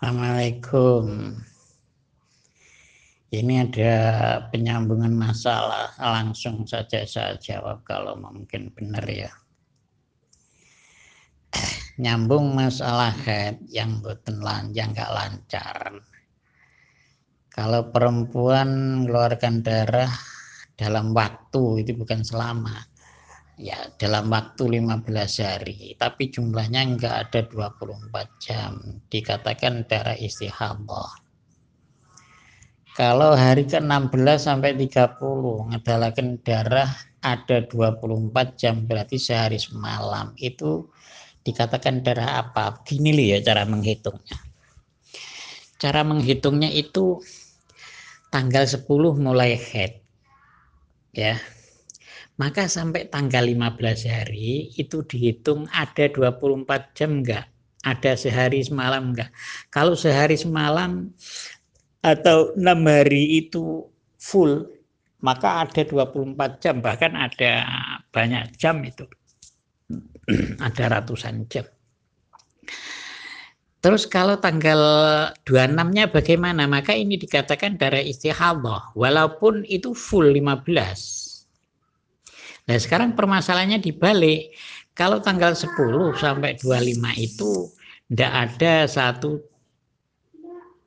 Assalamualaikum. 0.00 1.36
Ini 3.36 3.68
ada 3.68 3.96
penyambungan 4.48 5.12
masalah, 5.12 5.92
langsung 6.00 6.64
saja 6.64 7.04
saya 7.04 7.36
jawab 7.36 7.84
kalau 7.84 8.16
mungkin 8.16 8.72
benar 8.72 9.04
ya. 9.04 9.28
Nyambung 12.00 12.56
masalah 12.56 13.12
head 13.12 13.60
yang 13.68 14.00
boten 14.00 14.40
lanjang 14.40 14.96
nggak 14.96 15.12
lancar. 15.12 16.00
Kalau 17.52 17.92
perempuan 17.92 19.04
mengeluarkan 19.04 19.60
darah 19.60 20.16
dalam 20.80 21.12
waktu 21.12 21.84
itu 21.84 21.92
bukan 21.92 22.24
selama 22.24 22.88
ya 23.60 23.76
dalam 24.00 24.32
waktu 24.32 24.80
15 24.80 25.04
hari 25.44 25.92
tapi 26.00 26.32
jumlahnya 26.32 26.80
enggak 26.96 27.14
ada 27.28 27.40
24 27.44 28.08
jam. 28.40 28.80
Dikatakan 29.12 29.84
darah 29.84 30.16
istihadah 30.16 31.20
kalau 33.00 33.38
hari 33.38 33.64
ke-16 33.70 34.50
sampai 34.50 34.74
30 34.74 35.22
ngedalakan 35.72 36.42
darah 36.42 36.90
ada 37.22 37.62
24 37.64 38.60
jam 38.60 38.84
berarti 38.84 39.16
sehari 39.16 39.56
semalam. 39.56 40.34
Itu 40.34 40.90
dikatakan 41.40 42.02
darah 42.02 42.44
apa? 42.44 42.82
Gini 42.82 43.14
loh 43.14 43.26
ya 43.36 43.38
cara 43.40 43.62
menghitungnya. 43.64 44.36
Cara 45.80 46.04
menghitungnya 46.04 46.68
itu 46.68 47.22
tanggal 48.34 48.66
10 48.68 48.84
mulai 49.16 49.56
head 49.56 50.02
ya 51.16 51.40
maka 52.40 52.64
sampai 52.72 53.12
tanggal 53.12 53.44
15 53.44 54.08
hari 54.08 54.72
itu 54.80 55.04
dihitung 55.04 55.68
ada 55.76 56.08
24 56.08 56.96
jam 56.96 57.20
enggak? 57.20 57.44
Ada 57.84 58.16
sehari 58.16 58.64
semalam 58.64 59.12
enggak? 59.12 59.28
Kalau 59.68 59.92
sehari 59.92 60.40
semalam 60.40 61.12
atau 62.00 62.56
enam 62.56 62.80
hari 62.88 63.44
itu 63.44 63.84
full, 64.16 64.72
maka 65.20 65.68
ada 65.68 65.84
24 65.84 66.64
jam, 66.64 66.80
bahkan 66.80 67.12
ada 67.12 67.68
banyak 68.08 68.56
jam 68.56 68.80
itu. 68.88 69.04
ada 70.64 70.84
ratusan 70.96 71.44
jam. 71.52 71.68
Terus 73.84 74.08
kalau 74.08 74.40
tanggal 74.40 74.80
26-nya 75.44 76.08
bagaimana? 76.08 76.64
Maka 76.64 76.96
ini 76.96 77.20
dikatakan 77.20 77.76
darah 77.76 78.00
istihadah, 78.00 78.96
walaupun 78.96 79.64
itu 79.68 79.92
full 79.92 80.24
15 80.24 81.29
Nah 82.70 82.78
sekarang 82.78 83.18
permasalahannya 83.18 83.82
dibalik. 83.82 84.54
Kalau 84.94 85.18
tanggal 85.18 85.58
10 85.58 85.74
sampai 86.14 86.54
25 86.54 87.02
itu 87.18 87.66
tidak 88.06 88.32
ada 88.46 88.86
satu 88.86 89.42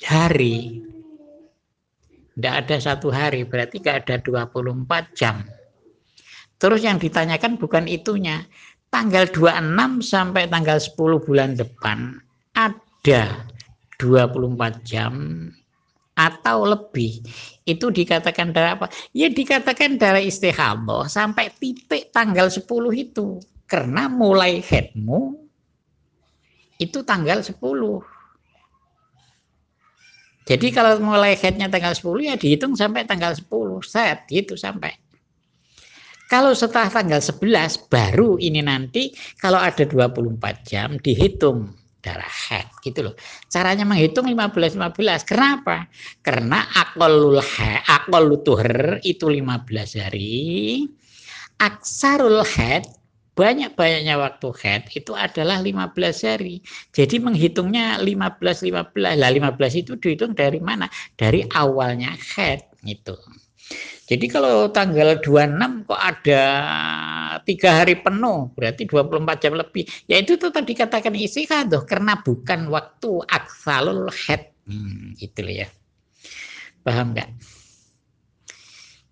hari. 0.00 0.80
Tidak 2.32 2.54
ada 2.64 2.76
satu 2.80 3.12
hari, 3.12 3.44
berarti 3.44 3.76
tidak 3.76 4.08
ada 4.08 4.16
24 4.24 5.12
jam. 5.12 5.44
Terus 6.56 6.80
yang 6.80 6.96
ditanyakan 6.96 7.60
bukan 7.60 7.84
itunya. 7.84 8.48
Tanggal 8.88 9.28
26 9.28 10.00
sampai 10.00 10.48
tanggal 10.48 10.80
10 10.80 10.96
bulan 11.28 11.60
depan 11.60 12.16
ada 12.56 13.44
24 14.00 14.80
jam 14.80 15.12
atau 16.16 16.64
lebih 16.64 17.20
itu 17.68 17.86
dikatakan 17.92 18.56
darah 18.56 18.80
apa? 18.80 18.86
Ya 19.12 19.28
dikatakan 19.28 20.00
darah 20.00 20.24
istihadah 20.24 21.06
sampai 21.12 21.52
titik 21.60 22.08
tanggal 22.10 22.48
10 22.48 22.64
itu. 22.96 23.38
Karena 23.68 24.08
mulai 24.08 24.64
headmu 24.64 25.36
itu 26.80 27.04
tanggal 27.04 27.44
10. 27.44 27.60
Jadi 30.46 30.66
kalau 30.70 31.02
mulai 31.02 31.34
headnya 31.34 31.66
tanggal 31.66 31.92
10 31.92 32.22
ya 32.22 32.34
dihitung 32.38 32.78
sampai 32.78 33.02
tanggal 33.04 33.34
10 33.34 33.82
set 33.82 34.24
gitu 34.30 34.54
sampai. 34.54 34.94
Kalau 36.26 36.54
setelah 36.54 36.90
tanggal 36.90 37.22
11 37.22 37.90
baru 37.90 38.38
ini 38.38 38.62
nanti 38.62 39.14
kalau 39.38 39.58
ada 39.58 39.86
24 39.86 40.38
jam 40.66 40.98
dihitung 40.98 41.70
darah 42.06 42.30
head 42.30 42.70
gitu 42.86 43.10
loh. 43.10 43.14
Caranya 43.50 43.82
menghitung 43.82 44.30
15 44.30 44.78
15. 44.78 45.26
Kenapa? 45.26 45.90
Karena 46.22 46.62
akolul 46.70 47.42
head, 47.42 47.82
akolul 47.90 48.46
tuher 48.46 49.02
itu 49.02 49.26
15 49.26 49.98
hari. 49.98 50.86
Aksarul 51.58 52.46
head 52.46 52.86
banyak-banyaknya 53.36 54.16
waktu 54.16 54.48
head 54.62 54.82
itu 54.94 55.12
adalah 55.12 55.60
15 55.60 56.24
hari. 56.24 56.64
Jadi 56.94 57.20
menghitungnya 57.20 58.00
15 58.00 58.64
15. 58.64 59.18
Lah 59.18 59.30
15 59.34 59.82
itu 59.82 59.92
dihitung 59.98 60.32
dari 60.32 60.62
mana? 60.62 60.88
Dari 61.18 61.44
awalnya 61.52 62.14
head 62.14 62.64
gitu. 62.86 63.18
Jadi 64.06 64.26
kalau 64.30 64.70
tanggal 64.70 65.18
26 65.18 65.82
kok 65.90 65.98
ada 65.98 66.42
tiga 67.42 67.82
hari 67.82 67.98
penuh, 67.98 68.54
berarti 68.54 68.86
24 68.86 69.42
jam 69.42 69.58
lebih. 69.58 69.82
Ya 70.06 70.22
itu 70.22 70.38
tetap 70.38 70.62
dikatakan 70.62 71.10
istikhadah 71.10 71.82
karena 71.82 72.14
bukan 72.22 72.70
waktu 72.70 73.10
aksalul 73.26 74.06
head. 74.14 74.54
Hmm, 74.66 75.18
gitu 75.18 75.42
loh 75.42 75.66
ya. 75.66 75.68
Paham 76.86 77.18
nggak? 77.18 77.30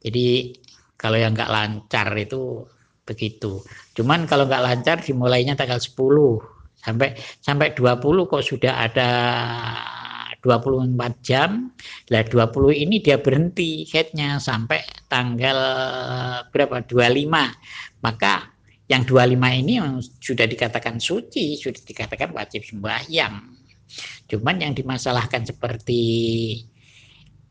Jadi 0.06 0.54
kalau 0.94 1.18
yang 1.18 1.34
nggak 1.34 1.50
lancar 1.50 2.14
itu 2.14 2.62
begitu. 3.02 3.66
Cuman 3.98 4.30
kalau 4.30 4.46
nggak 4.46 4.62
lancar 4.62 4.96
dimulainya 5.02 5.58
tanggal 5.58 5.82
10 5.82 6.38
sampai 6.78 7.16
sampai 7.42 7.72
20 7.74 8.30
kok 8.30 8.44
sudah 8.44 8.78
ada 8.78 9.10
24 10.44 11.24
jam. 11.24 11.72
Lah 12.12 12.20
20 12.20 12.84
ini 12.84 13.00
dia 13.00 13.16
berhenti 13.16 13.88
headnya 13.88 14.36
sampai 14.36 14.84
tanggal 15.08 15.56
berapa? 16.52 16.84
25. 16.84 18.04
Maka 18.04 18.52
yang 18.92 19.08
25 19.08 19.60
ini 19.64 19.80
sudah 20.20 20.44
dikatakan 20.44 21.00
suci, 21.00 21.56
sudah 21.56 21.80
dikatakan 21.80 22.36
wajib 22.36 22.60
sembahyang. 22.68 23.40
Cuman 24.28 24.60
yang 24.60 24.76
dimasalahkan 24.76 25.48
seperti 25.48 26.04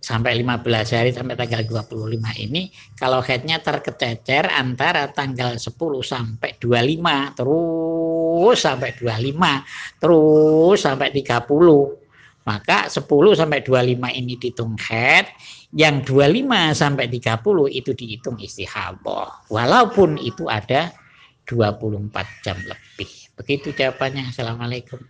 sampai 0.03 0.43
15 0.43 0.67
hari 0.91 1.15
sampai 1.15 1.39
tanggal 1.39 1.63
25 1.63 2.19
ini 2.43 2.67
kalau 2.99 3.23
headnya 3.23 3.63
terkececer 3.63 4.51
antara 4.51 5.07
tanggal 5.15 5.55
10 5.55 5.79
sampai 6.03 6.59
25 6.59 7.39
terus 7.39 8.57
sampai 8.59 8.91
25 8.99 10.03
terus 10.03 10.77
sampai 10.83 11.07
30 11.15 12.02
maka 12.47 12.87
10 12.87 13.03
sampai 13.35 13.59
25 13.59 14.19
ini 14.19 14.33
dihitung 14.39 14.79
head, 14.79 15.27
yang 15.75 15.99
25 16.07 16.71
sampai 16.71 17.11
30 17.11 17.67
itu 17.67 17.91
dihitung 17.91 18.39
istihadah. 18.39 19.51
Walaupun 19.51 20.15
itu 20.19 20.47
ada 20.47 20.95
24 21.43 22.07
jam 22.45 22.55
lebih. 22.63 23.11
Begitu 23.35 23.75
jawabannya. 23.75 24.31
Assalamualaikum. 24.31 25.03